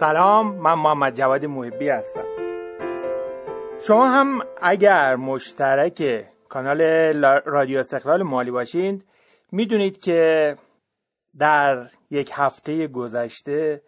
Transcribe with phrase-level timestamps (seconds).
[0.00, 2.24] سلام من محمد جواد محبی هستم.
[3.86, 6.82] شما هم اگر مشترک کانال
[7.44, 9.04] رادیو استقلال مالی باشید
[9.52, 10.56] می‌دونید که
[11.38, 13.82] در یک هفته گذشته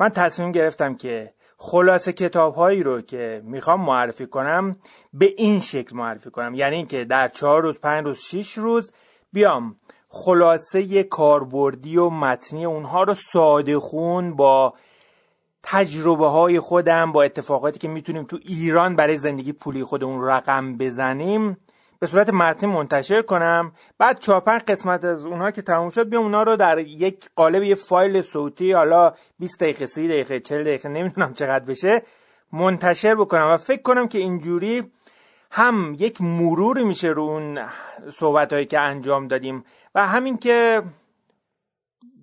[0.00, 4.76] من تصمیم گرفتم که خلاصه کتاب هایی رو که می‌خوام معرفی کنم
[5.12, 6.54] به این شکل معرفی کنم.
[6.54, 8.92] یعنی اینکه در چهار روز پنج روز شیش روز
[9.32, 9.76] بیام
[10.08, 14.74] خلاصه کاربردی و متنی اونها رو ساده خون با
[15.62, 21.56] تجربه های خودم با اتفاقاتی که می‌تونیم تو ایران برای زندگی پولی خودمون رقم بزنیم
[22.00, 23.72] به صورت متنی منتشر کنم.
[23.98, 27.74] بعد چهار قسمت از اونها که تموم شد بیام اونها رو در یک قالب یه
[27.74, 32.02] فایل صوتی حالا 20 دقیقه 30 دقیقه 40 دقیقه نمی‌دونم چقدر بشه
[32.52, 34.82] منتشر بکنم و فکر کنم که اینجوری
[35.50, 37.58] هم یک مروری میشه رو اون
[38.18, 39.64] صحبت هایی که انجام دادیم.
[39.94, 40.82] و همین که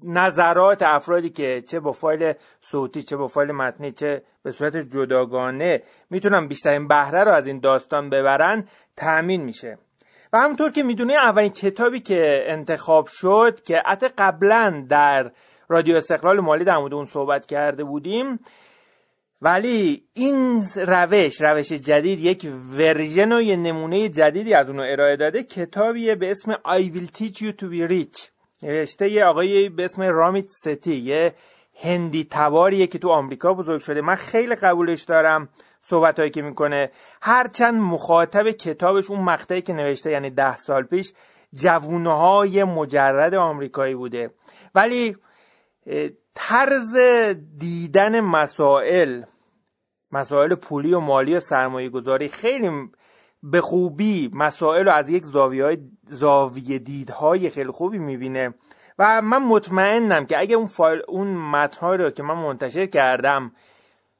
[0.04, 5.84] نظرات افرادی که چه با فایل صوتی چه با فایل متنی چه به صورت جداگانه
[6.10, 9.78] می‌تونن بیشترین بهره رو از این داستان ببرن تأمین میشه.
[10.34, 15.32] و همونطور که می‌دونه اولین کتابی که انتخاب شد که حتی قبلا در
[15.70, 18.40] رادیو استقلال مالی در مورد اون صحبت کرده بودیم
[19.42, 25.44] ولی این روش روش جدید یک ورژن و یه نمونه جدیدی از اونو ارائه داده
[25.44, 28.35] کتابیه به اسم I will teach you to be rich.
[28.64, 31.36] نوشته یه آقایی به اسم رامیت ستی یه
[31.84, 34.02] هندی تواریه که تو آمریکا بزرگ شده.
[34.02, 35.50] من خیلی قبولش دارم
[35.82, 36.92] صحبت هایی که می‌کنه.
[37.22, 41.14] هرچند مخاطب کتابش اون مقطعی که نوشته یعنی ده سال پیش
[41.54, 44.32] جوونه مجرد آمریکایی بوده.
[44.76, 45.18] ولی
[46.36, 46.96] طرز
[47.58, 49.24] دیدن مسائل
[50.12, 52.90] مسائل پولی و مالی و سرمایه گذاری خیلی
[53.44, 55.78] به خوبی مسائل رو از یک زاویه,
[56.10, 58.54] زاویه دیدهای خیلی خوبی می‌بینه.
[59.00, 63.52] و من مطمئنم که اگه اون فایل اون متنهایی رو که من منتشر کردم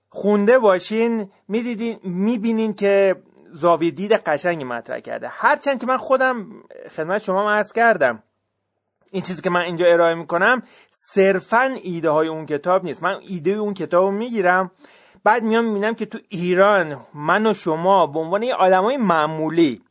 [0.10, 3.16] خونده باشین می‌دیدین می‌بینین که
[3.54, 5.28] زاویه دید قشنگی مطرح کرده.
[5.32, 6.46] هرچند که من خودم
[6.92, 8.24] خدمت شما عرض کردم
[9.12, 13.04] این چیزی که من اینجا ارائه می‌کنم صرفا ایده های اون کتاب نیست.
[13.04, 14.72] من ایده اون کتاب رو می‌گیرم
[15.26, 19.82] بعد میام می‌بینم که تو ایران من و شما به عنوان یه آدمای معمولی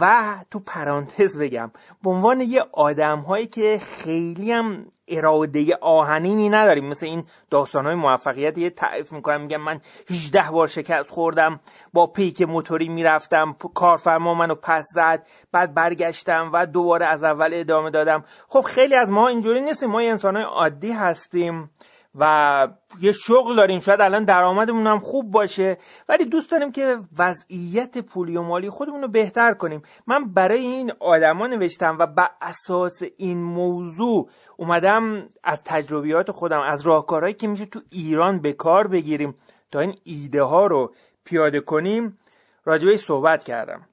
[0.00, 1.70] و تو پرانتز بگم
[2.02, 6.86] به عنوان یه آدم هایی که خیلی هم اراده آهنینی نداریم.
[6.88, 9.80] مثل این داستان های موفقیت یه تعریف می‌کنم میگم من
[10.10, 11.60] 18 بار شکست خوردم
[11.92, 17.90] با پیک موتوری می‌رفتم کارفرما منو پس زد بعد برگشتم و دوباره از اول ادامه
[17.90, 18.24] دادم.
[18.48, 19.90] خب خیلی از ما اینجوری نیستیم.
[19.90, 21.70] ما انسان های عادی هستیم.
[22.14, 22.68] و
[23.00, 23.78] یه شغل داریم.
[23.78, 25.78] شاید الان درآمدمون هم خوب باشه.
[26.08, 29.82] ولی دوست داریم که وضعیت پولی و مالی خودمون رو بهتر کنیم.
[30.06, 36.86] من برای این آدما نوشتم و بر اساس این موضوع اومدم از تجربیات خودم از
[36.86, 39.34] راهکارهایی که میشه تو ایران به کار بگیریم
[39.72, 40.94] تا این ایده ها رو
[41.24, 42.18] پیاده کنیم
[42.64, 43.86] راجبه صحبت کردم.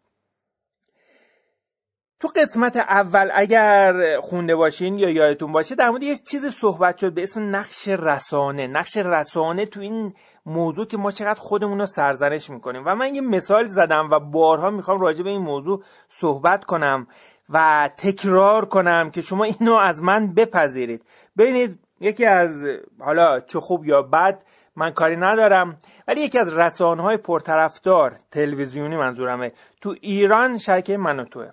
[2.22, 7.14] تو قسمت اول اگر خونده باشین یا یادتون باشه در مورد یه چیز صحبت شد
[7.14, 8.68] به اسم نقش رسانه.
[8.68, 10.14] نقش رسانه تو این
[10.46, 12.84] موضوع که ما چقدر خودمون رو سرزنش می‌کنیم.
[12.86, 17.08] و من یه مثال زدم و بارها می‌خوام راجع به این موضوع صحبت کنم
[17.50, 21.06] و تکرار کنم که شما اینو از من بپذیرید.
[21.38, 22.52] ببینید یکی از
[23.00, 24.44] حالا چه خوب یا بد
[24.76, 25.78] من کاری ندارم
[26.08, 29.52] ولی یکی از رسانه های پرطرفدار تلویزیونی منظورمه.
[29.82, 31.50] تو ایران شرکه من توه.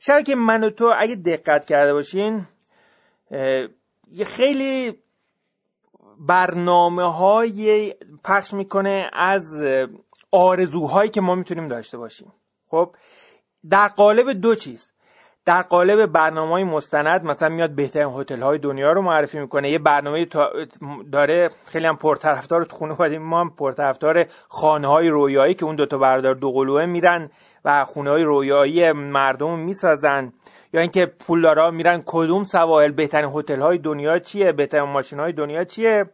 [0.00, 2.46] شبکه من و تو اگه دقت کرده باشین
[4.10, 4.98] یه خیلی
[6.18, 9.62] برنامه های پخش می‌کنه از
[10.30, 12.32] آرزوهایی که ما می‌تونیم داشته باشیم.
[12.70, 12.96] خب
[13.70, 14.88] در قالب دو چیز.
[15.46, 19.70] در قالب برنامه های مستند مثلا میاد بهترین هتل های دنیا رو معرفی می‌کنه.
[19.70, 20.26] یه برنامه
[21.12, 25.98] داره خیلی هم پرطرفدار تو خونه ما هم پرطرفدار خانه های رویایی که اون دوتا
[25.98, 27.30] بردار دو قلوه میرن
[27.64, 30.32] و خونه های رویایی مردم می‌سازن.
[30.72, 35.64] یا اینکه پولدارا میرن کدوم سواحل بهترین هتل های دنیا چیه بهترین ماشین های دنیا
[35.64, 36.04] چیه.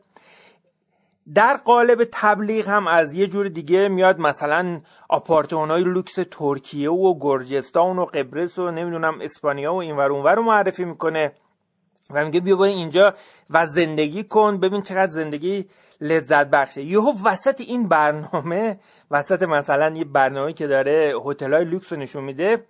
[1.34, 7.19] در قالب تبلیغ هم از یه جور دیگه میاد مثلا آپارتمان های لوکس ترکیه و
[7.20, 11.32] گرجستان و قبرس و نمی‌دونم اسپانیا و اینور اونور رو معرفی می‌کنه
[12.11, 13.14] و میگه بیا اینجا
[13.50, 15.67] و زندگی کن ببین چقدر زندگی
[16.00, 16.82] لذت بخشه.
[16.82, 18.81] یهو وسط این برنامه
[19.11, 22.67] وسط مثلا یه برنامه که داره هتل های لوکس رو نشون میده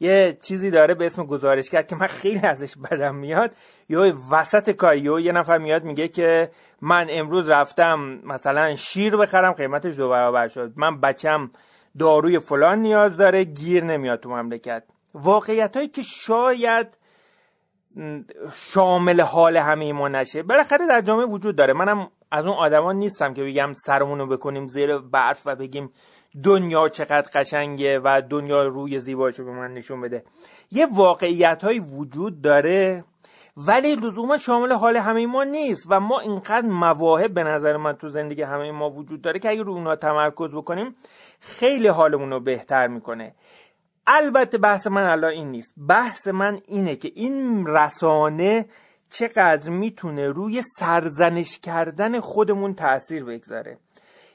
[0.00, 3.50] یه چیزی داره به اسم گزارشگر که من خیلی ازش بدم میاد.
[3.88, 6.50] یا وسط کار یه نفر میاد میگه که
[6.80, 10.72] من امروز رفتم مثلا شیر بخرم قیمتش دو برابر شد.
[10.76, 11.50] من بچم
[11.98, 14.82] داروی فلان نیاز داره گیر نمیاد تو مملکت.
[15.14, 16.86] واقعیت هایی که شاید
[18.52, 20.42] شامل حال همه ما نشه.
[20.42, 21.72] بالاخره در جامعه وجود داره.
[21.72, 25.90] منم از اون آدما نیستم که بگم سرمون رو بکنیم زیر برف و بگیم
[26.44, 30.24] دنیا چقدر قشنگه و دنیا روی زیباشو به من نشون بده.
[30.70, 33.04] یه واقعیت های وجود داره
[33.56, 38.08] ولی لزوما شامل حال همه ما نیست و ما اینقدر مواهب به نظر من تو
[38.08, 40.94] زندگی همه ما وجود داره که اگه رو اونا تمرکز بکنیم
[41.40, 43.34] خیلی حالمون رو بهتر می‌کنه.
[44.06, 45.74] البته بحث من الان این نیست.
[45.88, 48.66] بحث من اینه که این رسانه
[49.10, 53.78] چقدر می‌تونه روی سرزنش کردن خودمون تاثیر بگذاره.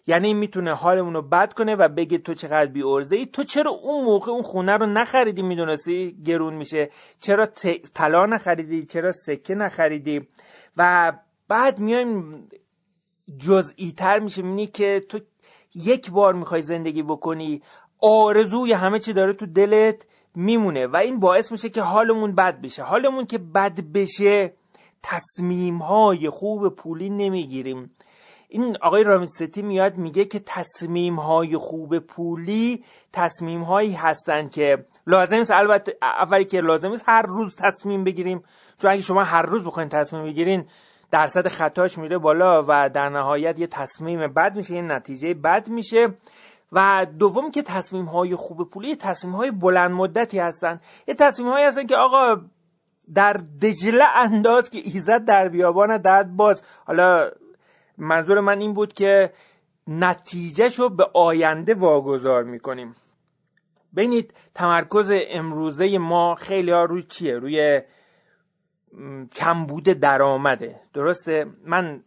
[0.08, 3.72] یعنی می‌تونه حالمون رو بد کنه و بگه تو چقدر بی ارزه ای تو چرا
[3.72, 6.90] اون موقع اون خونه رو نخریدی؟ می‌دونستی؟ گرون میشه.
[7.20, 7.46] چرا
[7.94, 10.28] طلا نخریدی؟ چرا سکه نخریدی؟
[10.78, 11.14] و
[11.48, 12.48] بعد میایم
[13.38, 14.42] جزئی تر میشه.
[14.42, 15.20] می‌بینی که تو
[15.76, 17.62] یک بار می‌خوای زندگی بکنی
[18.00, 20.06] آرزوی همه چی داره تو دلت
[20.36, 22.84] میمونه و این باعث میشه که حالمون بد بشه.
[22.84, 24.54] حالمون که بد بشه
[25.04, 27.92] تصمیم های خوب پولی نمی‌گیریم.
[28.50, 32.84] این آقای رامیستی میاد میگه که تصمیم های خوب پولی
[33.14, 38.44] تصمیم هایی هستن که لازم است البته اولی که لازم است هر روز تصمیم بگیریم.
[38.82, 40.66] چون اگه شما هر روز بخواین تصمیم بگیرین
[41.12, 46.08] درصد خطاش میره بالا و در نهایت یه تصمیم بد میشه یه نتیجه بد میشه.
[46.72, 50.80] و دوم که تصمیم های خوب پولی تصمیم های بلند مدتی هستن.
[51.08, 52.42] یه تصمیم هایی هستن که آقا
[53.14, 56.62] در دجله انداز که ایزد در بیابان داد باز.
[56.86, 57.32] حالا
[57.98, 59.32] منظور من این بود که
[59.88, 62.96] نتیجهش رو به آینده واگذار می‌کنیم.
[63.96, 67.82] ببینید تمرکز امروزه ما خیلی ها روی چیه؟ روی
[69.36, 70.80] کمبود درآمده.
[70.94, 72.04] درسته؟ من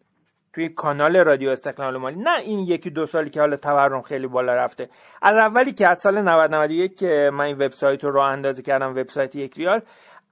[0.52, 4.54] توی کانال رادیو استقلال مالی نه این یکی دو سالی که حالا تورم خیلی بالا
[4.54, 4.88] رفته.
[5.22, 9.36] از اولی که از سال 90 که من این وبسایت رو راه اندازی کردم وبسایت
[9.36, 9.80] یک ریال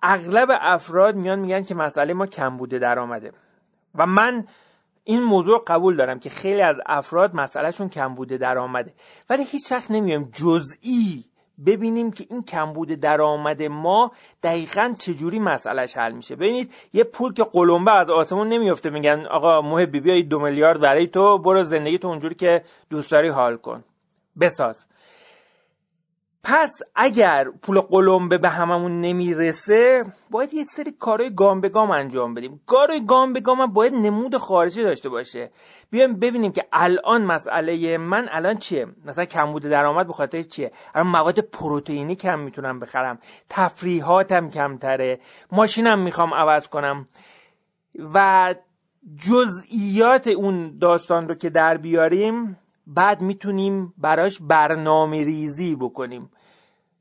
[0.02, 3.32] اغلب افراد میان میگن که مسئله ما کمبود درآمده.
[3.94, 4.44] و من
[5.08, 8.94] این موضوع قبول دارم که خیلی از افراد مسئلهشون کمبود درآمده.
[9.31, 11.25] ولی هیچ وقت نمیایم جزئی
[11.67, 14.12] ببینیم که این کمبود درآمد ما
[14.43, 16.37] دقیقا چجوری مسئلهش حل میشه.
[16.37, 21.06] ببینید یه پول که قلمبه از آسمون نمیفته میگن آقا محبی بیای دو میلیارد برای
[21.06, 23.85] تو برو زندگی تو اونجوری که دوست داری حال کن.
[24.41, 24.87] بساز.
[26.49, 32.35] پس اگر پول قلمبه به هممون نمی‌رسه باید یه سری کارهای گام به گام انجام
[32.35, 32.61] بدیم.
[32.67, 35.51] کارهای گام به گام باید نمود خارجی داشته باشه.
[35.91, 41.07] بیایم ببینیم که الان مسئله من الان چیه؟ مثلا کمبود درآمد به خاطر چیه؟ الان
[41.07, 43.19] مواد پروتئینی کم می‌تونم بخرم.
[43.51, 45.21] تفریحاتم کمتره.
[45.53, 47.09] ماشینم می‌خوام عوض کنم.
[48.15, 48.55] و
[49.17, 56.31] جزئیات اون داستان رو که در بیاریم بعد می‌تونیم براش برنامه ریزی بکنیم.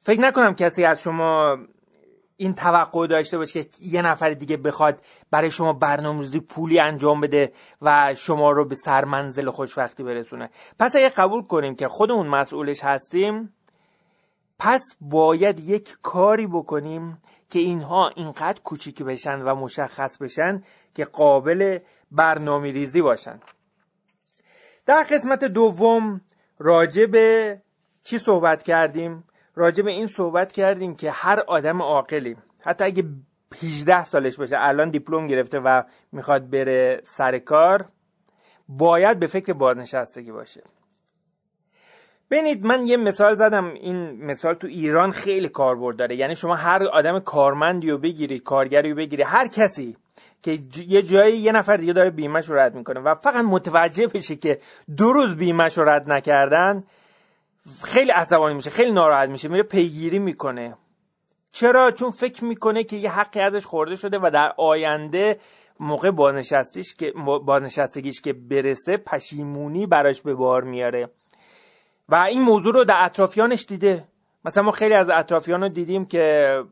[0.05, 1.57] فکر نکنم کسی از شما
[2.37, 7.51] این توقع داشته باشه که یه نفر دیگه بخواد برای شما برنامه‌ریزی پولی انجام بده
[7.81, 10.49] و شما رو به سرمنزل خوشبختی برسونه.
[10.79, 13.53] پس اگه قبول کنیم که خودمون مسئولش هستیم
[14.59, 20.63] پس باید یک کاری بکنیم که اینها اینقدر کوچیک بشن و مشخص بشن
[20.95, 21.79] که قابل
[22.11, 23.39] برنامه ریزی باشن.
[24.85, 26.21] در قسمت دوم
[26.59, 27.61] راجع به
[28.03, 29.23] چی صحبت کردیم؟
[29.55, 33.03] راجع به این صحبت کردیم که هر آدم عاقلی حتی اگه
[33.63, 37.85] 18 سالش باشه الان دیپلم گرفته و می‌خواد بره سر کار
[38.69, 40.63] باید به فکر بازنشستگی باشه.
[42.31, 43.73] ببینید من یه مثال زدم.
[43.73, 46.15] این مثال تو ایران خیلی کاربرد داره.
[46.15, 49.97] یعنی شما هر آدم کارمندی رو بگیرید کارگری رو بگیرید هر کسی
[50.43, 54.35] که یه جایی یه نفر دیگه داره بیمهش رو رد می‌کنه و فقط متوجه بشه
[54.35, 54.59] که
[54.97, 56.83] دو روز بیمهش رو رد نکردن
[57.83, 60.77] خیلی عصبانی میشه خیلی ناراحت میشه میره پیگیری می‌کنه.
[61.51, 65.39] چرا؟ چون فکر می‌کنه که یه حقی ازش خورده شده و در آینده
[65.79, 67.13] موقع بازنشستگیش که
[67.45, 71.09] بازنشستگیش که برسه پشیمونی براش به بار میاره.
[72.09, 74.07] و این موضوع رو در اطرافیانش دیده.
[74.45, 76.63] مثلا ما خیلی از اطرافیان رو دیدیم که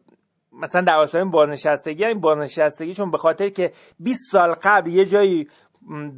[0.51, 5.47] مثلا در آسایین بازنشستگی این بازنشستگیشون به خاطر که 20 سال قبل یه جایی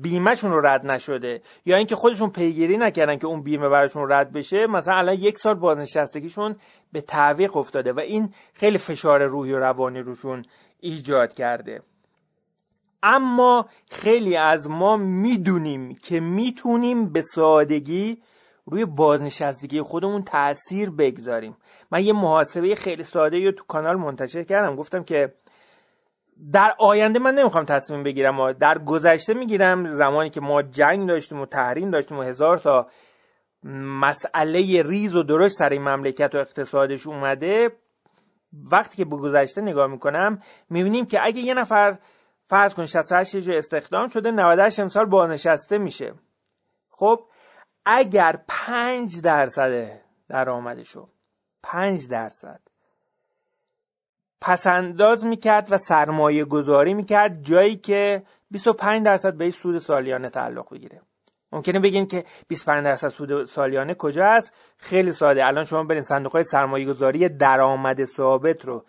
[0.02, 4.68] بیمهشون رو رد نشده یا اینکه خودشون پیگیری نکردن که اون بیمه براشون رد بشه
[4.68, 6.56] مثلا الان یک سال بازنشستگیشون
[6.92, 10.46] به تعویق افتاده و این خیلی فشار روحی و روانی روشون
[10.80, 11.82] ایجاد کرده.
[13.04, 18.18] اما خیلی از ما می‌دونیم که می‌تونیم به سادگی
[18.66, 21.58] روی بازنشستگی خودمون تاثیر بگذاریم.
[21.92, 24.76] من یه محاسبه خیلی ساده رو تو کانال منتشر کردم.
[24.76, 25.34] گفتم که
[26.54, 31.46] در آینده من نمی‌خوام تصمیم بگیرم در گذشته می‌گیرم زمانی که ما جنگ داشتیم و
[31.46, 32.88] تحریم داشتیم و هزار تا
[34.02, 37.70] مسئله ریز و درشت سر این مملکت و اقتصادش اومده
[38.72, 40.40] وقتی که به گذشته نگاه می‌کنم
[40.70, 41.98] می‌بینیم که اگه یه نفر
[42.48, 46.14] فرض کن 68 جو استخدام شده 98 امسال بازنشسته میشه.
[46.90, 47.20] خب
[47.86, 51.08] اگر 5 درصد درآمدشو
[51.64, 52.60] 5 درصد
[54.42, 61.02] پسنداز می‌کرد و سرمایه گذاری می‌کرد جایی که 25 درصد به سود سالیانه تعلق بگیره.
[61.52, 65.48] ممکنه بگین که 25 درصد سود سالیانه کجا است خیلی ساده.
[65.48, 68.84] الان شما برین صندوق های سرمایه گذاری درآمد ثابت رو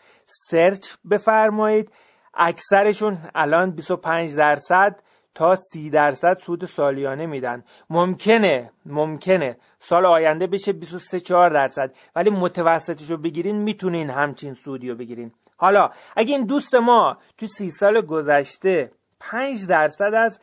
[0.50, 1.92] سرچ بفرمایید.
[2.34, 5.00] اکثرشون الان 25 درصد
[5.36, 7.64] تا 30 درصد سود سالیانه میدن.
[7.90, 9.56] ممکنه ممکنه.
[9.80, 11.94] سال آینده بشه 23 4 درصد.
[12.16, 15.32] ولی متوسطش رو بگیرین می‌تونین همچین سودی رو بگیرین.
[15.56, 18.90] حالا اگه این دوست ما تو 30 سال گذشته
[19.20, 20.38] 5 درصد از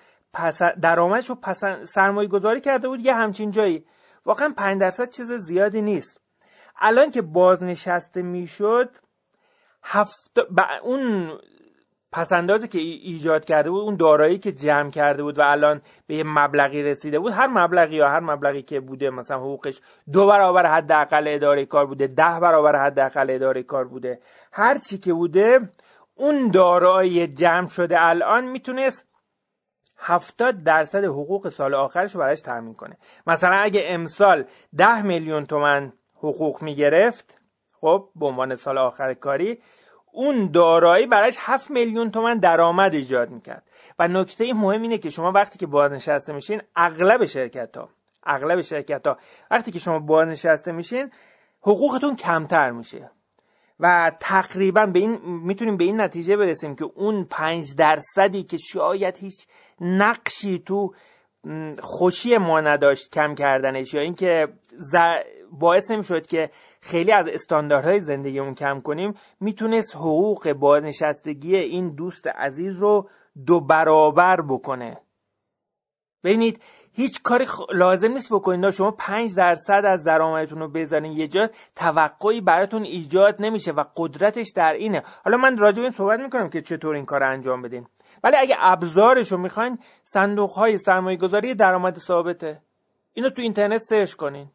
[0.81, 1.37] درآمدش رو
[1.85, 3.85] سرمایه گذاری کرده بود یه همچین جایی.
[4.25, 6.21] واقعا 5 درصد چیز زیادی نیست.
[6.79, 8.89] الان که بازنشسته می‌شد
[9.83, 10.39] هفت
[10.83, 11.31] اون
[12.13, 16.23] پسندازی که ایجاد کرده بود اون دارایی که جمع کرده بود و الان به یه
[16.23, 17.33] مبلغی رسیده بود.
[17.33, 22.07] هر مبلغی یا هر مبلغی که بوده مثلا حقوقش دو برابر حداقل اداره کار بوده
[22.07, 24.19] ده برابر حداقل اداره کار بوده
[24.51, 25.69] هر چی که بوده
[26.15, 29.05] اون دارایی جمع شده الان می‌تونست
[29.97, 32.97] هفتاد درصد حقوق سال آخرش رو براش تامین کنه.
[33.27, 34.45] مثلا اگه امسال
[34.77, 37.41] ده میلیون تومن حقوق می‌گرفت
[37.81, 39.59] خب به عنوان سال آخر کاری
[40.15, 43.63] اون دارایی براش 7 میلیون تومن درآمد ایجاد می‌کرد.
[43.99, 47.89] و نکته مهم اینه که شما وقتی که بازنشسته میشین اغلب شرکت ها
[48.23, 49.17] اغلب شرکت ها
[49.51, 51.11] وقتی که شما بازنشسته میشین
[51.61, 53.11] حقوقتون کمتر میشه.
[53.79, 59.17] و تقریبا به این می‌تونیم به این نتیجه برسیم که اون پنج درصدی که شاید
[59.17, 59.47] هیچ
[59.81, 60.93] نقشی تو
[61.79, 64.47] خوشی ما نداشت کم کردنش یا اینکه
[65.59, 66.49] باعث نمی‌شد که
[66.81, 73.09] خیلی از استانداردهای زندگیمون کم کنیم می‌تونست حقوق بازنشستگی این دوست عزیز رو
[73.45, 74.97] دو برابر بکنه.
[76.23, 76.61] ببینید
[76.93, 78.71] هیچ کاری لازم نیست بکنید.
[78.71, 84.51] شما پنج درصد از درآمدتون رو بذارین یه جا توقعی براتون ایجاد نمیشه و قدرتش
[84.55, 85.03] در اینه.
[85.25, 87.87] حالا من راجع به این صحبت می‌کنم که چطور این کار انجام بدین.
[88.23, 92.61] ولی اگه ابزارش رو می‌خواین صندوق های سرمایه گذاری درآمد ثابته.
[93.13, 94.51] اینو تو اینترنت سرچ کنین.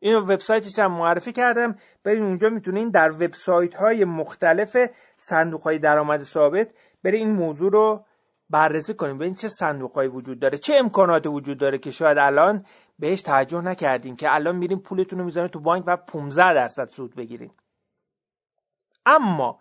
[0.00, 1.76] اینو وبسایتش هم معرفی کردم.
[2.04, 4.76] برین اونجا می‌تونین در وبسایت های مختلف
[5.18, 6.68] صندوق های درآمد ثابت
[7.02, 8.04] برین این موضوع رو
[8.50, 9.18] بررسی کنیم.
[9.18, 12.64] ببین چه صندوقهایی وجود داره چه امکانات وجود داره که شاید الان
[12.98, 17.14] بهش توجه نکردیم که الان میریم پولتون رو می‌ذارین تو بانک و 15 درصد سود
[17.16, 17.50] بگیرین.
[19.06, 19.58] اما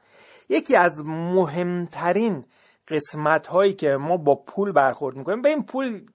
[0.50, 2.46] یکی از مهمترین
[2.88, 6.06] قسمت هایی که ما با پول برخورد می‌کنیم به این پول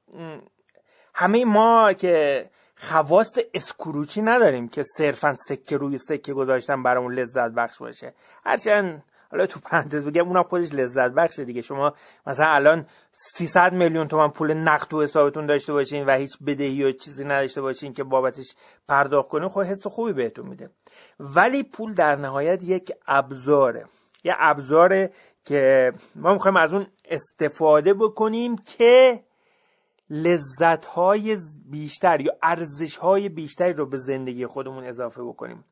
[1.14, 7.78] همه ما که خواست اسکروچی نداریم که صرفا سکه روی سکه گذاشتن برامون لذت بخش
[7.78, 8.14] باشه.
[8.44, 11.62] هرچند حالا تو پرانتز بگم اونم خودش لذت بخشه دیگه.
[11.62, 11.92] شما
[12.26, 16.92] مثلا الان 300 میلیون تومان پول نقد تو حسابتون داشته باشین و هیچ بدهی یا
[16.92, 18.54] چیزی نداشته باشین که بابتش
[18.88, 20.70] پرداخت کنین خود حس خوبی بهتون میده.
[21.20, 23.86] ولی پول در نهایت یک ابزاره.
[24.24, 25.12] یه ابزاره
[25.44, 29.24] که ما می‌خوایم از اون استفاده بکنیم که
[30.10, 31.38] لذت های
[31.70, 35.64] بیشتر یا ارزش های بیشتری رو به زندگی خودمون اضافه بکنیم.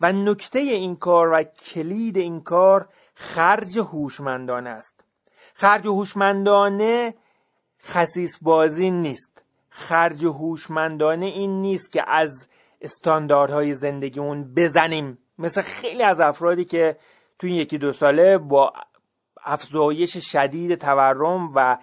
[0.00, 5.04] و نکته این کار و کلید این کار خرج هوشمندانه است.
[5.54, 7.14] خرج هوشمندانه
[7.82, 9.42] خصیص بازی نیست.
[9.68, 12.46] خرج هوشمندانه این نیست که از
[12.80, 15.18] استانداردهای زندگیمون بزنیم.
[15.38, 16.96] مثل خیلی از افرادی که
[17.38, 18.72] تو این یکی دو ساله با
[19.44, 21.78] افزایش شدید تورم و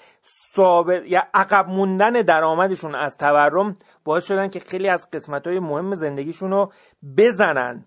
[0.56, 5.96] ثابت یا عقب موندن درآمدشون از تورم باعث شدن که خیلی از قسمت های مهم
[5.96, 6.72] زندگیشون رو
[7.18, 7.86] بزنن.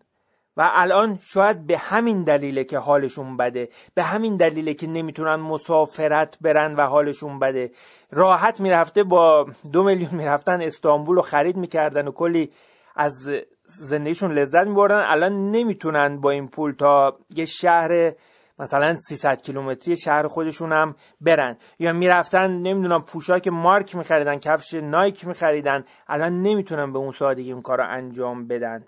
[0.56, 3.68] و الان شاید به همین دلیله که حالشون بده.
[3.94, 7.71] به همین دلیله که نمی‌تونن مسافرت برن و حالشون بده.
[8.11, 12.50] راحت می‌رفته با دو میلیون می‌رفتن استانبول رو خرید می‌کردن و کلی
[12.97, 13.28] از
[13.66, 15.04] زندگیشون لذت میبردن.
[15.06, 18.12] الان نمی‌تونن با این پول تا یه شهر
[18.59, 21.57] مثلا 300 کیلومتری شهر خودشون هم برن.
[21.79, 25.85] یا می‌رفتن نمی‌دونم پوشاک مارک میخریدن کفش نایک میخریدن.
[26.09, 28.85] الان نمی‌تونن به اون سادگی اون کار رو انجام بدن.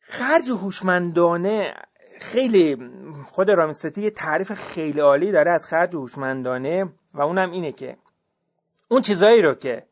[0.00, 1.74] خرج هوشمندانه
[2.20, 2.90] خیلی
[3.26, 6.84] خود رامستی یه تعریف خیلی عالی داره از خرج هوشمندانه
[7.14, 7.96] و اونم اینه که
[8.88, 9.86] اون چیزایی رو که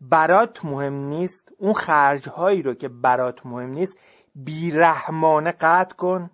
[0.00, 3.98] برات مهم نیست اون خرج هایی رو که برات مهم نیست
[4.34, 6.30] بیرحمانه قطع کن.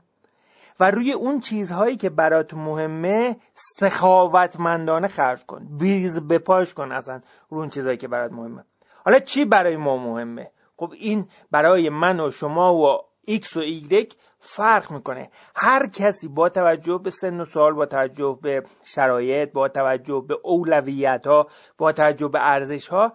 [0.80, 3.36] و روی اون چیزهایی که برات مهمه
[3.78, 5.68] سخاوتمندانه خرج کن.
[5.78, 8.64] بیز بپاش کن اصلا رو اون چیزهایی که برات مهمه.
[9.04, 14.14] حالا چی برای ما مهمه؟ خب این برای من و شما و X و Y
[14.40, 15.30] فرق می‌کنه.
[15.54, 20.38] هر کسی با توجه به سن و سال با توجه به شرایط با توجه به
[20.42, 21.46] اولویت ها
[21.78, 23.12] با توجه به ارزش ها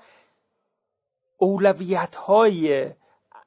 [1.37, 2.91] اولویت های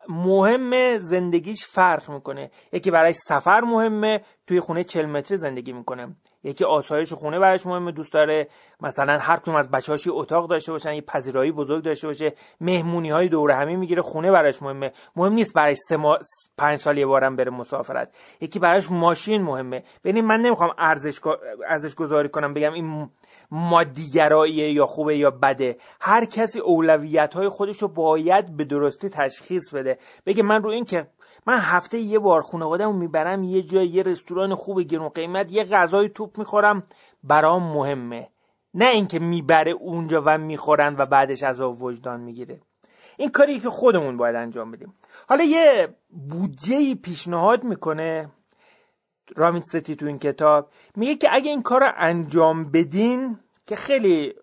[0.08, 2.50] مهم زندگیش فرق می‌کنه.
[2.72, 6.16] یکی برایش سفر مهمه توی خونه چل متر زندگی می‌کنه.
[6.44, 8.48] یکی آسایش خونه براش مهمه دوست داره
[8.80, 13.28] مثلا هر کدوم از بچه‌هاش اتاق داشته باشن یه پذیرایی بزرگ داشته باشه مهمونی های
[13.28, 14.92] دور همی می‌گیره خونه براش مهمه.
[15.16, 16.18] مهم نیست براش سه ما
[16.58, 18.14] پنج سال یه بارم بره مسافرت.
[18.40, 19.82] یکی براش ماشین مهمه.
[20.04, 21.20] ببین من نمی‌خوام ارزش
[21.68, 23.10] ارزش گذاری کنم بگم این
[23.50, 25.76] مادیگراییه یا خوبه یا بده.
[26.00, 29.98] هر کسی اولویت های خودش رو باید به درستی تشخیص بده.
[30.26, 31.06] بگه من رو این که
[31.46, 36.08] من هفته یه بار خانواده‌مو می‌برم یه جای یه رستوران خوب گرون قیمت یه غذای
[36.08, 36.82] توپ می‌خورم.
[37.24, 38.28] برام مهمه.
[38.74, 42.60] نه اینکه می‌بره اونجا و می‌خورن و بعدش از وجدان می‌گیره.
[43.16, 44.94] این کاری که خودمون باید انجام بدیم.
[45.28, 45.88] حالا یه
[46.28, 48.30] بودجه پیشنهاد می‌کنه
[49.36, 50.70] رامید ستی تو این کتاب.
[50.96, 54.34] میگه که اگه این کار رو انجام بدین که خیلی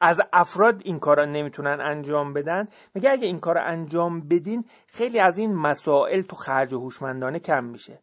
[0.00, 2.68] از افراد این کار نمی‌تونن انجام بدن.
[2.94, 7.98] میگه اگه این کار انجام بدین خیلی از این مسائل تو خرج هوشمندانه کم میشه.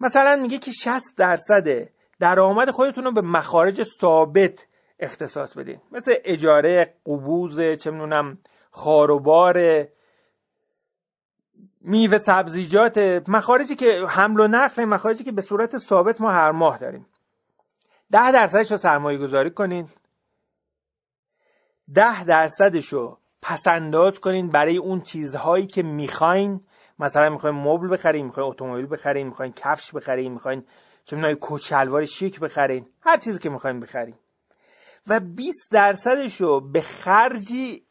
[0.00, 4.66] مثلا میگه که 60 درصد درآمد خودتون رو به مخارج ثابت
[5.00, 5.80] اختصاص بدین.
[5.92, 8.38] مثل اجاره قبوز چه می‌دونم
[8.70, 9.86] خاروبار
[11.80, 16.78] میوه سبزیجات مخارجی که حمل و نقل مخارجی که به صورت ثابت ما هر ماه
[16.78, 17.06] داریم.
[18.12, 19.88] ده درصدش رو سرمایه گذاری کنین.
[21.94, 26.60] ده درصدش رو پسنداز کنین برای اون چیزهایی که می‌خواین.
[26.98, 30.64] مثلا می‌خواین مبل بخرین می‌خواین اتومبیل بخرین می‌خواین کفش بخرین می‌خواین
[31.04, 32.86] چه می‌دونم کوچلوار شیک بخرین.
[33.00, 34.14] هر چیزی که می‌خواین بخرین.
[35.06, 37.86] و 20 درصدش رو به خرجی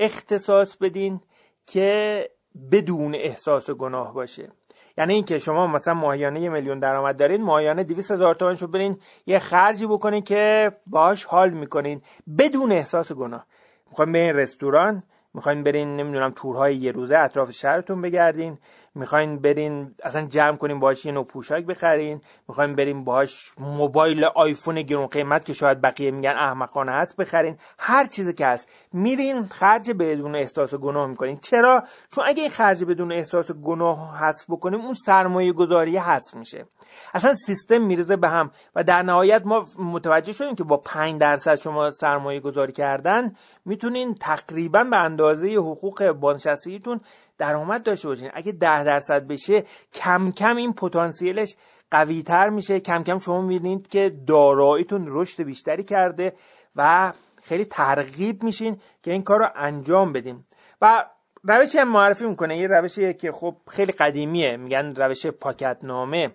[0.00, 1.20] اختصاص بدین
[1.66, 2.30] که
[2.70, 4.52] بدون احساس گناه باشه.
[4.98, 9.38] یعنی اینکه شما مثلا ماهیانه یه میلیون درآمد دارین ماهیانه 200 هزار تومن برین یه
[9.38, 12.02] خرجی بکنین که باش حال می‌کنین
[12.38, 13.46] بدون احساس گناه.
[13.90, 15.02] می‌خواین برین رستوران
[15.34, 18.58] می‌خواین برین نمی‌دونم تورهای یه روزه اطراف شهرتون بگردین.
[18.94, 22.20] می‌خواین برین اصلا جمع کنین باهاش یه نوع پوشاک بخرین.
[22.48, 27.56] می‌خواین برین باهاش موبایل آیفون گرون قیمت که شاید بقیه میگن احمقانه هست بخرین.
[27.78, 28.68] هر چیزی که هست.
[28.92, 31.36] میرین خرج بدون احساس گناه می‌کنین.
[31.36, 36.66] چرا؟ چون اگه این خرج بدون احساس گناه حذف بکنیم اون سرمایه گذاری حذف میشه.
[37.14, 38.50] اصلا سیستم میرزه به هم.
[38.74, 43.32] و در نهایت ما متوجه شدیم که با 5 درصد شما سرمایه گذاری کردن
[43.64, 47.00] می‌تونین تقریبا به اندازه حقوق بازنشستگیتون
[47.38, 48.30] درآمد داشته باشین.
[48.34, 51.56] اگه ده درصد بشه کم کم این پتانسیلش
[51.90, 52.80] قوی تر میشه.
[52.80, 56.32] کم کم شما می‌بینید که داراییتون رشد بیشتری کرده
[56.76, 60.44] و خیلی ترغیب میشین که این کار رو انجام بدین.
[60.82, 61.04] و
[61.42, 62.58] روشی هم معرفی می‌کنه.
[62.58, 64.56] یه روشیه که خب خیلی قدیمیه.
[64.56, 66.30] میگن روش پاکت نامه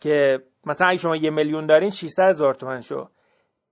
[0.00, 3.08] که مثلا اگه شما یه میلیون دارین 600 هزار تومن شو.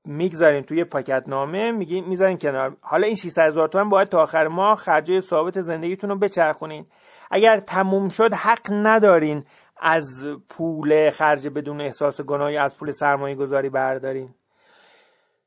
[0.04, 2.76] می‌گذارین توی پاکت نامه میگین می‌ذارین کنار.
[2.80, 6.86] حالا این 600 هزار تومن باید تا آخر ماه خرجه ثابت زندگیتون رو بچرخونین.
[7.30, 9.44] اگر تموم شد حق ندارین
[9.76, 14.34] از پول خرج بدون احساس گناهی از پول سرمایه گذاری بردارین.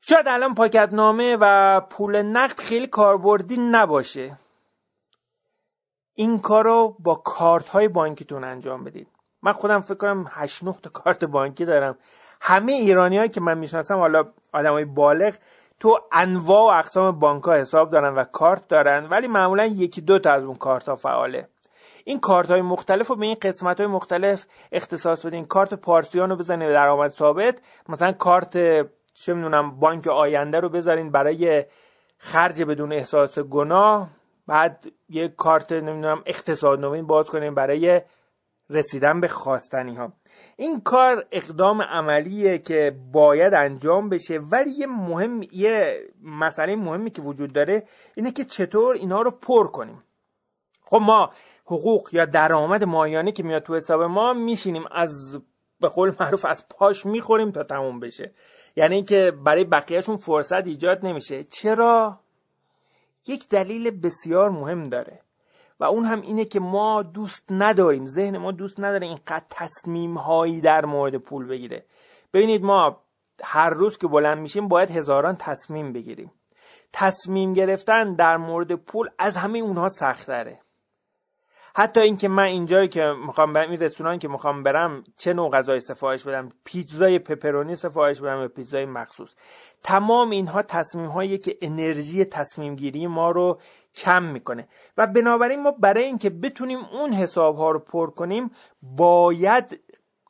[0.00, 4.38] شاید الان پاکت نامه و پول نقد خیلی کاربردی نباشه.
[6.14, 9.08] این کار رو با کارت های بانکیتون انجام بدید.
[9.42, 11.98] من خودم فکر کنم 8 تا کارت بانکی دارم.
[12.40, 15.34] همه ایرانی که من می‌شناسم حالا های بالغ
[15.80, 20.18] تو انواع و اقسام بانک ها حساب دارن و کارت دارن ولی معمولا یکی دو
[20.18, 21.48] تا از اون کارت ها فعاله.
[22.04, 25.44] این کارت های مختلف رو به این قسمت های مختلف اختصاص بدین.
[25.44, 27.58] کارت پارسیان رو بزنید درآمد ثابت.
[27.88, 28.52] مثلا کارت
[29.14, 31.64] چه می‌دونم بانک آینده رو بذارین برای
[32.18, 34.08] خرج بدون احساس گناه.
[34.46, 38.00] بعد یه کارت نمی‌دونم اقتصاد نوین باز کنیم برای
[38.70, 40.12] رسیدن به خواستنی ها
[40.56, 47.22] این کار اقدام عملیه که باید انجام بشه ولی یه مهم یه مسئله مهمی که
[47.22, 47.82] وجود داره
[48.14, 50.02] اینه که چطور اینا رو پر کنیم.
[50.82, 51.30] خب ما
[51.64, 55.40] حقوق یا درآمد ماهیانه که میاد تو حساب ما میشینیم از
[55.80, 58.32] به قول معروف از پاش می‌خوریم تا تموم بشه.
[58.76, 61.44] یعنی اینکه برای بقیهشون فرصت ایجاد نمیشه.
[61.44, 62.20] چرا؟
[63.26, 65.20] یک دلیل بسیار مهم داره.
[65.80, 70.60] و اون هم اینه که ما دوست نداریم ذهن ما دوست نداره اینقدر تصمیم هایی
[70.60, 71.86] در مورد پول بگیره.
[72.32, 73.02] ببینید ما
[73.42, 76.32] هر روز که بلند میشیم باید هزاران تصمیم بگیریم.
[76.92, 80.60] تصمیم گرفتن در مورد پول از همه اونها سختره
[81.78, 85.80] حتی اینکه من اینجایی که می‌خوام برم این رستوران که می‌خوام برم چه نوع غذای
[85.80, 89.34] سفارش بدم؟ پیتزای پپرونی سفارش بدم یا پیتزای مخصوص؟
[89.82, 93.60] تمام اینها تصمیم هایی که انرژی تصمیم گیری ما رو
[93.94, 94.68] کم می‌کنه.
[94.96, 98.50] و بنابراین ما برای اینکه بتونیم اون حساب ها رو پر کنیم
[98.82, 99.80] باید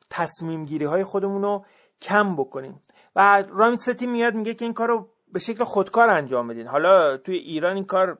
[0.09, 1.65] تصمیم گیری های خودمون رو
[2.01, 2.81] کم بکنیم.
[3.15, 6.67] و رامستی میاد میگه که این کار رو به شکل خودکار انجام بدین.
[6.67, 8.17] حالا توی ایران این کار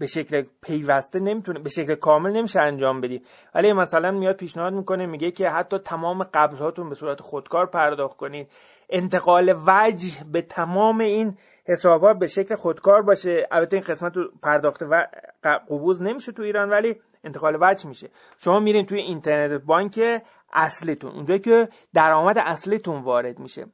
[0.00, 3.22] به شکل پیوسته نمی‌تونه به شکل کامل نمیشه انجام بدی.
[3.54, 8.48] ولی مثلا میاد پیشنهاد می‌کنه میگه که حتی تمام قبضهاتون به صورت خودکار پرداخت کنید
[8.88, 13.46] انتقال وجه به تمام این حسابات به شکل خودکار باشه.
[13.50, 15.06] البته این قسمت پرداخت و
[15.42, 18.08] قبوز نمیشه تو ایران ولی انتقال وجه میشه.
[18.38, 23.66] شما میرین توی اینترنت بانک اصلیتون اونجایی که درآمد اصلیتون وارد میشه.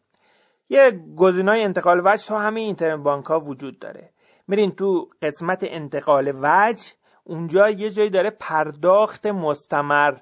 [0.69, 4.11] یه گزینه‌های انتقال وجه تا همه اینترنت بانک ها وجود داره.
[4.49, 6.93] میرین تو قسمت انتقال وجه
[7.25, 10.15] اونجا یه جایی داره پرداخت مستمر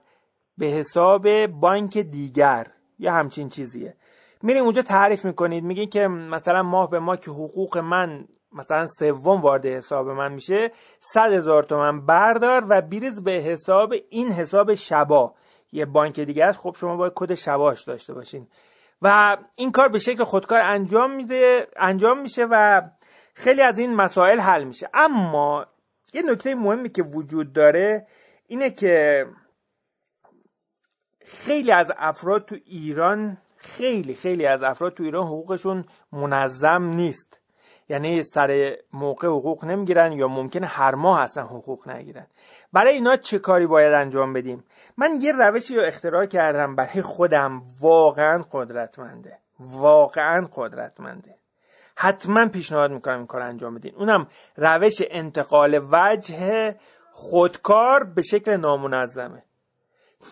[0.59, 2.67] به حساب بانک دیگر
[2.99, 3.97] یا همچین چیزیه.
[4.43, 9.41] میرین اونجا تعریف می‌کنید میگین که مثلا ماه به ماه که حقوق من مثلا سوم
[9.41, 15.35] وارد حساب من میشه صد هزار تومن بردار و بیریز به حساب این حساب شبا.
[15.73, 18.47] یه بانک دیگه است خب شما باید کد شباش داشته باشین.
[19.03, 22.83] و این کار به شکل خودکار انجام میده انجام میشه و
[23.35, 24.89] خیلی از این مسائل حل میشه.
[24.95, 25.67] اما
[26.13, 28.07] یه نکته مهمی که وجود داره
[28.47, 29.27] اینه که
[31.21, 37.41] خیلی از افراد تو ایران خیلی خیلی از افراد تو ایران حقوقشون منظم نیست.
[37.89, 42.27] یعنی سر موقع حقوق نمی‌گیرن یا ممکنه هر ماه اصلا حقوق نگیرن.
[42.73, 44.65] برای اینا چه کاری باید انجام بدیم؟
[44.97, 47.63] من یه روشی رو اختراع کردم برای خودم.
[47.81, 49.39] واقعا قدرتمنده.
[49.61, 51.39] واقعا قدرتمنده.
[51.97, 53.95] حتما پیشنهاد می‌کنم این کار انجام بدین.
[53.97, 54.27] اونم
[54.57, 56.77] روش انتقال وجه
[57.11, 59.43] خودکار به شکل نامنظمه.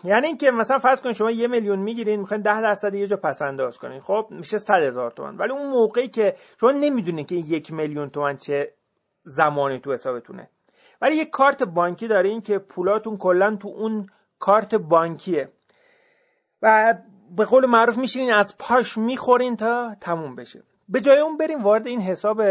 [0.05, 3.42] یعنی اینکه مثلا فرض کنید شما یه میلیون می‌گیرین می‌خواین ده درصد یه جا پس
[3.42, 4.01] انداز کنین.
[4.01, 8.37] خب میشه صد هزار تومن ولی اون موقعی که شما نمی‌دونین که یک میلیون تومن
[8.37, 8.75] چه
[9.25, 10.48] زمانی تو حسابتونه.
[11.01, 14.07] ولی یه کارت بانکی دارین که پولاتون کلا تو اون
[14.38, 15.48] کارت بانکیه.
[16.62, 16.94] و
[17.37, 20.62] به قول معروف میشینین از پاش می‌خورین تا تموم بشه.
[20.93, 22.43] به جای اون بریم وارد این حساب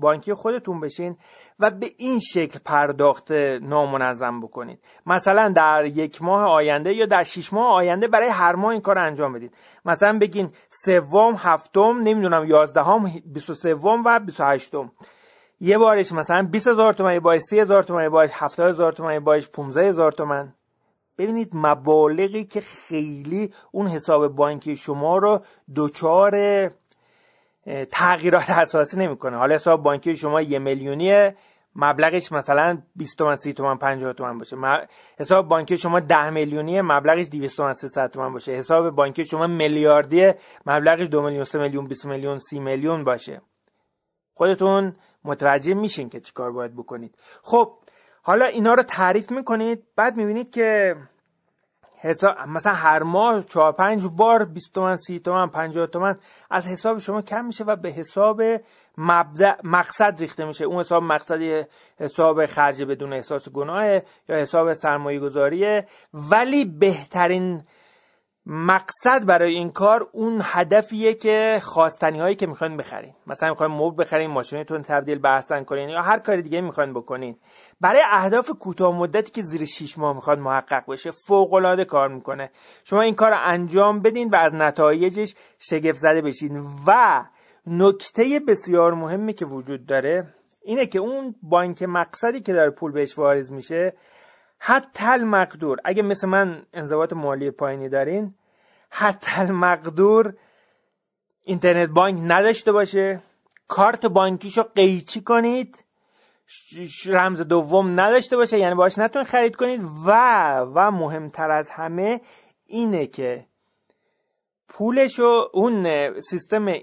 [0.00, 1.16] بانکی خودتون بشین
[1.58, 3.32] و به این شکل پرداخت
[3.62, 4.78] نامنظم بکنید.
[5.06, 8.98] مثلا در یک ماه آینده یا در شش ماه آینده برای هر ماه این کار
[8.98, 9.54] انجام بدید.
[9.84, 10.50] مثلا بگین
[10.84, 14.92] سوم هفتم نمی‌دونم یازدهم بیست و سوم و بیست و هشتم.
[15.60, 18.92] یه بارش مثلا 20 هزار تومن یه بارش 30 هزار تومن یه بارش 70 هزار
[18.92, 20.54] تومن یه بارش 15 هزار تومن.
[21.18, 25.40] ببینید مبالغی که خیلی اون حساب بانکی شما رو
[25.76, 26.34] دچار
[27.90, 29.36] تغییرات اساسی نمی‌کنه.
[29.36, 31.30] حالا حساب بانکی شما یه میلیونی
[31.76, 34.56] مبلغش مثلا 20 تومن 30 تومن 50 تومن باشه.
[35.18, 38.52] حساب بانکی شما 10 میلیونی مبلغش 200 تومن 300 تومن باشه.
[38.52, 40.32] حساب بانکی شما میلیاردی
[40.66, 43.42] مبلغش 2 میلیون 3 میلیون 20 میلیون 30 میلیون باشه.
[44.34, 47.18] خودتون متوجه میشین که چیکار باید بکنید.
[47.42, 47.78] خب
[48.22, 50.96] حالا اینا رو تعریف می‌کنید بعد می‌بینید که
[52.02, 56.18] حساب مثلا هر ماه چهار پنج بار 20 تومن 30 تومن 50 تومن
[56.50, 58.42] از حساب شما کم میشه و به حساب
[58.98, 60.64] مبدع مقصد ریخته میشه.
[60.64, 61.62] اون حساب مقصدی
[62.00, 67.62] حساب خرج بدون احساس گناه یا حساب سرمایه گذاریه ولی بهترین
[68.52, 73.14] مقصد برای این کار اون هدفیه که خواستنی هایی که می‌خواین بخرین.
[73.26, 77.36] مثلا می‌خواین مبل بخرین ماشینتون تبدیل به احسن کنین یا هر کاری دیگه می‌خواین بکنین.
[77.80, 82.50] برای اهداف کوتاه مدتی که زیر 6 ماه می‌خواد محقق بشه فوق العاده کار می‌کنه.
[82.84, 86.66] شما این کار رو انجام بدین و از نتایجش شگفت زده بشین.
[86.86, 87.22] و
[87.66, 90.26] نکته بسیار مهمی که وجود داره
[90.62, 93.92] اینه که اون بانک مقصدی که داره پول بهش واریز میشه
[94.58, 95.78] حتی المقدور.
[95.84, 98.34] اگه مثل من انضباط مالی پایینی دارین
[98.90, 100.34] حتی المقدور
[101.44, 103.20] اینترنت بانک نداشته باشه.
[103.68, 105.84] کارت بانکیشو قیچی کنید.
[107.06, 108.58] رمز دوم نداشته باشه.
[108.58, 109.80] یعنی باش نتون خرید کنید.
[110.06, 110.10] و
[110.74, 112.20] و مهمتر از همه
[112.66, 113.46] اینه که
[114.68, 116.74] پولشو اون سیستم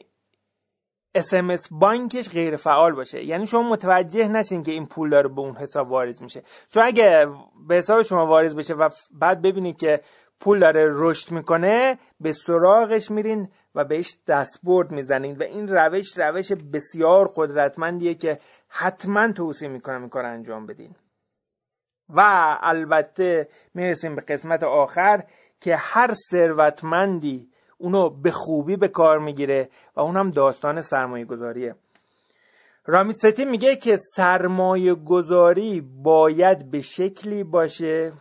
[1.18, 3.24] SMS بانکش غیر فعال باشه.
[3.26, 6.44] یعنی شما متوجه نشین که این پول داره به اون حساب واریز میشه.
[6.74, 7.28] چون اگه
[7.68, 10.02] به حساب شما واریز بشه و بعد ببینید که
[10.40, 15.38] پول داره رشد می‌کنه به سراغش میرین و بهش دستبرد می‌زنین.
[15.38, 20.96] و این روش روش بسیار قدرتمندیه که حتما توصیه می‌کنم این کار انجام بدین.
[22.10, 22.22] و
[22.62, 25.24] البته می‌رسیم به قسمت آخر
[25.62, 31.76] که هر ثروتمندی اونو به خوبی به کار می‌گیره و اونم داستان سرمایه گذاریه
[32.86, 38.12] رامیت میگه که سرمایه گذاری باید به شکلی باشه.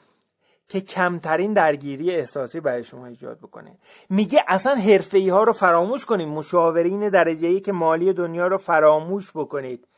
[0.68, 3.78] که کمترین درگیری احساسی برای شما ایجاد بکنه.
[4.10, 6.28] میگه اصلا حرفه ها رو فراموش کنید.
[6.28, 9.88] مشاورین درجه ای که مالی دنیا رو فراموش بکنید.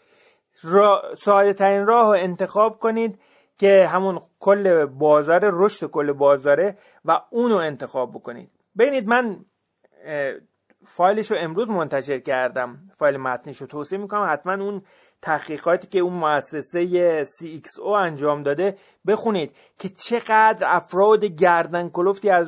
[0.62, 1.02] را...
[1.24, 3.20] ساده ترین راه رو انتخاب کنید
[3.58, 8.50] که همون کل بازار رشد کل بازاره و اونو انتخاب بکنید.
[8.78, 9.44] ببینید من
[10.88, 12.78] فایلش رو امروز منتشر کردم.
[12.98, 14.28] فایل متنیش رو توصیه می‌کنم.
[14.32, 14.82] حتما اون
[15.22, 22.46] تحقیقاتی که اون مؤسسه CXO انجام داده بخونید که چقدر افراد گردن کلفتی از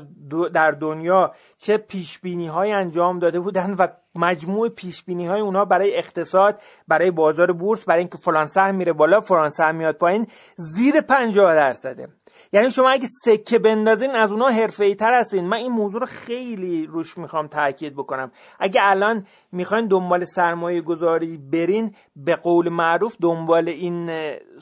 [0.53, 5.96] در دنیا چه پیش های انجام داده بودن و مجموع پیش بینی های اونها برای
[5.96, 10.26] اقتصاد برای بازار بورس برای اینکه فلان سهم میره بالا فلان سهم میاد پایین
[10.57, 12.09] زیر 50 درصده.
[12.53, 15.44] یعنی شما اگه سکه بندازین از اونها حرفه تر هستین.
[15.44, 18.31] من این موضوع رو خیلی روش می‌خوام تاکید بکنم.
[18.59, 24.11] اگه الان می‌خواین دنبال سرمایه گذاری برین به قول معروف دنبال این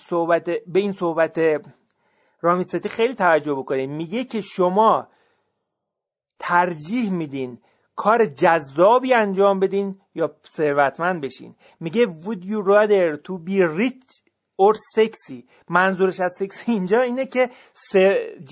[0.08, 1.40] صحبت به این صحبت
[2.40, 3.92] رامیستی خیلی توجه بکنین.
[3.92, 5.08] میگه که شما
[6.38, 7.58] ترجیح میدین
[7.96, 11.54] کار جذابی انجام بدین یا ثروتمند بشین.
[11.80, 14.27] میگه would you rather to be rich
[14.60, 15.44] اور سکسی.
[15.68, 17.50] منظورش از سکسی اینجا اینه که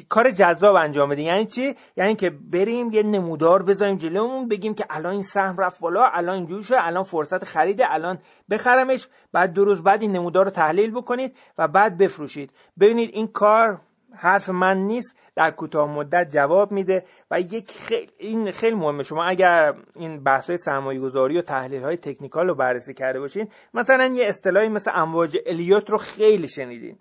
[0.09, 4.87] کار جذاب انجام بدیم یعنی چی؟ یعنی که بریم یه نمودار بذاریم جلومون بگیم که
[4.91, 8.19] الان این سهم رفت بالا الان اینجوری شد الان فرصت خریده الان
[8.51, 9.09] بخرمش.
[9.33, 12.51] بعد دو روز بعد این نمودار رو تحلیل بکنید و بعد بفروشید.
[12.81, 13.81] ببینید این کار
[14.19, 19.03] حرف من نیست در کوتاه مدت جواب میده و یک خیلی این خیلی مهمه.
[19.03, 23.49] شما اگر این بحث های سرمایه گذاری و تحلیل های تکنیکال رو بررسی کرده باشین
[23.75, 26.99] مثلا یه اصطلاحی مثل امواج الیوت رو خیلی شنیدین.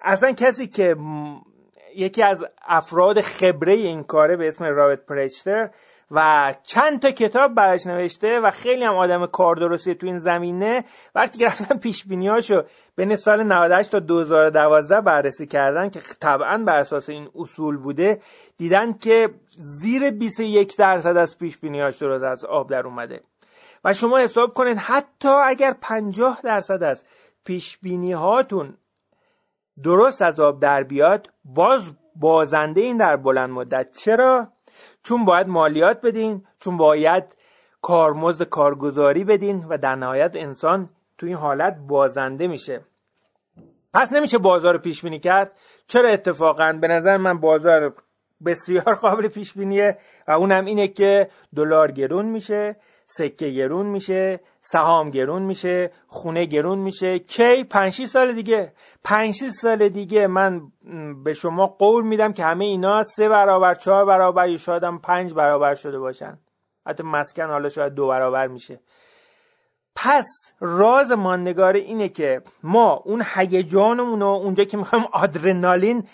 [0.00, 0.96] اصلا کسی که
[1.96, 5.70] یکی از افراد خبره این کاره به اسم رابرت پرچتر
[6.10, 10.84] و چند تا کتاب برش نوشته و خیلی هم آدم کار درستی تو این زمینه.
[11.14, 12.62] وقتی که رفتن پیش بینیاشو
[12.96, 18.20] بین سال 98 تا 2012 بررسی کردن که طبعا بر اساس این اصول بوده
[18.56, 23.20] دیدن که زیر 21 درصد از پیش بینیاش درست از آب در اومده.
[23.84, 27.04] و شما حساب کنید حتی اگر 50 درصد از
[27.44, 28.76] پیش بینی هاتون
[29.82, 31.82] درست از آب در بیاد باز
[32.16, 33.96] بازنده این در بلند مدت.
[33.96, 34.53] چرا؟
[35.04, 37.24] چون باید مالیات بدین چون باید
[37.82, 42.80] کارمزد کارگزاری بدین و در نهایت انسان تو این حالت بازنده میشه.
[43.94, 45.52] پس نمیشه بازار پیش بینی کرد.
[45.86, 47.94] چرا اتفاقا؟ به نظر من بازار
[48.44, 52.76] بسیار قابل پیش بینیه و اونم اینه که دلار گرون میشه.
[53.06, 57.18] سکه گرون میشه سهام گرون میشه خونه گرون میشه.
[57.18, 58.72] کی؟ 5 سال دیگه.
[59.04, 60.62] 5 سال دیگه من
[61.24, 65.32] به شما قول میدم که همه اینا سه برابر چهار برابر یا شاید هم پنج
[65.32, 66.38] برابر شده باشن.
[66.86, 68.80] حتی مسکن حالا شاید دو برابر میشه.
[69.96, 70.26] پس
[70.60, 76.04] راز ماندگار اینه که ما اون هیجانمون رو اونجا که می‌خوایم آدرنالین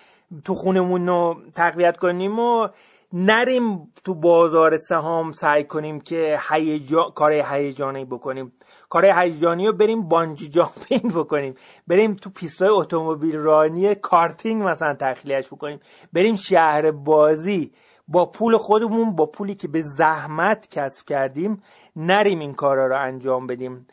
[0.44, 2.68] تو خونمون رو تقویت کنیم و
[3.12, 8.52] نریم تو بازار سهام سعی کنیم که هیجان کار هیجانی بکنیم.
[8.88, 11.54] کار هیجانی رو بریم بانجی جامپینگ بکنیم.
[11.86, 15.80] بریم تو پیستای اتومبیل رانی کارتینگ مثلا تخلیهش بکنیم.
[16.12, 17.72] بریم شهر بازی.
[18.08, 21.62] با پول خودمون با پولی که به زحمت کسب کردیم
[21.96, 23.86] نریم این کارا رو انجام بدیم.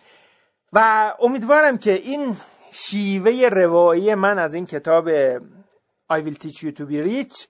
[0.73, 2.35] و امیدوارم که این
[2.71, 5.09] شیوه روایی من از این کتاب
[6.09, 7.47] I will teach you to be rich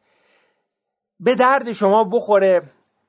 [1.19, 2.61] به درد شما بخوره.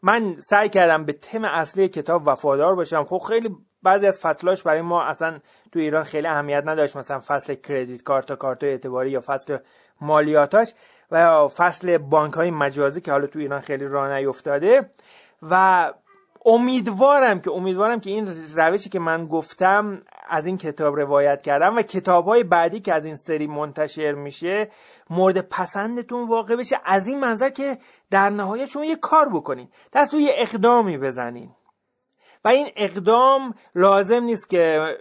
[0.03, 3.05] من سعی کردم به تم اصلی کتاب وفادار باشم.
[3.05, 5.39] خب خیلی بعضی از فصلاش برای ما اصلا
[5.73, 6.97] تو ایران خیلی اهمیت نداشت.
[6.97, 9.59] مثلا فصل کردیت کارت کارت اعتباری یا فصل
[10.01, 10.75] مالیاتاش
[11.11, 14.91] و فصل بانک های مجازی که حالا تو ایران خیلی راه نیفتاده.
[15.43, 15.93] و
[16.49, 21.83] امیدوارم که امیدوارم که این روشی که من گفتم از این کتاب روایت کردم و
[21.83, 24.69] کتاب های بعدی که از این سری منتشر میشه
[25.11, 26.81] مورد پسندتون واقع بشه.
[26.85, 27.79] از این منظر که
[28.11, 29.69] در نهایت شما یه کار بکنین.
[29.93, 31.51] دست یه اقدامی بزنین.
[32.45, 34.97] و این اقدام لازم نیست که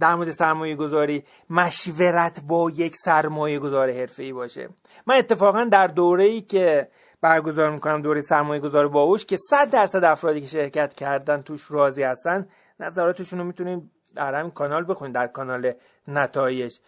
[0.00, 4.68] در مورد سرمایه گذاری مشورت با یک سرمایه گذار حرفه ای باشه.
[5.06, 6.88] من اتفاقا در دوره ای که
[7.22, 12.02] برگزار می‌کنم دوره سرمایه گذار باوش که صد درصد افرادی که شرکت کردن توش راضی
[12.02, 12.48] هستن.
[12.80, 15.72] نظراتشون رو می‌تونیم در همین کانال بخونید در کانال
[16.08, 16.78] نتایج.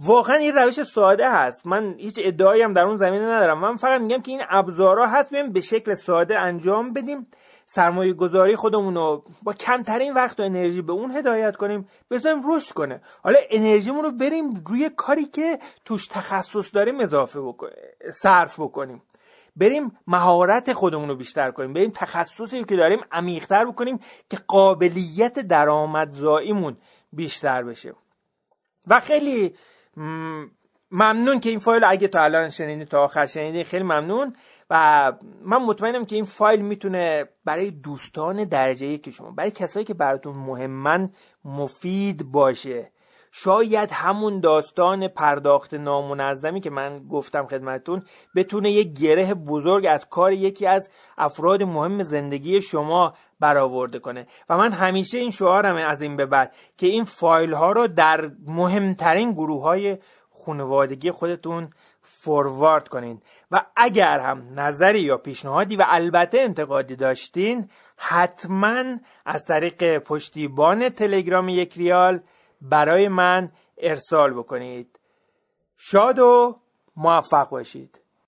[0.00, 1.66] واقعا این روش ساده هست.
[1.66, 3.58] من هیچ ادعایی هم در اون زمینه ندارم.
[3.60, 7.26] من فقط میگم که این ابزارها هست بیم به شکل ساده انجام بدیم.
[7.66, 12.72] سرمایه گذاری خودمون رو با کمترین وقت و انرژی به اون هدایت کنیم بذاریم رشد
[12.72, 13.00] کنه.
[13.22, 17.74] حالا انرژیمون رو بریم روی کاری که توش تخصص داریم اضافه بکنیم
[18.22, 19.02] صرف بکنیم.
[19.58, 21.72] بریم مهارت خودمون رو بیشتر کنیم.
[21.72, 23.98] بریم تخصصی که داریم عمیقتر بکنیم
[24.30, 26.76] که قابلیت درآمدزاییمون
[27.12, 27.94] بیشتر بشه.
[28.86, 29.54] و خیلی
[30.90, 34.32] ممنون که این فایل اگه تا الان شنیدید تا آخر شنیدید خیلی ممنون.
[34.70, 39.94] و من مطمئنم که این فایل می‌تونه برای دوستان درجه که شما برای کسایی که
[39.94, 41.12] براتون مهمن
[41.44, 42.92] مفید باشه.
[43.42, 48.02] شاید همون داستان پرداخت نامنظمی که من گفتم خدمتون
[48.36, 54.26] بتونه یک گره بزرگ از کار یکی از افراد مهم زندگی شما برآورده کنه.
[54.48, 58.30] و من همیشه این شعارمه از این به بعد که این فایل ها رو در
[58.46, 59.98] مهمترین گروه های
[60.44, 61.70] خانوادگی خودتون
[62.02, 63.22] فوروارد کنین.
[63.50, 68.84] و اگر هم نظری یا پیشنهادی و البته انتقادی داشتین حتما
[69.26, 72.20] از طریق پشتیبان تلگرام یک ریال
[72.60, 75.00] برای من ارسال بکنید.
[75.76, 76.60] شاد و
[76.96, 78.00] موفق باشید.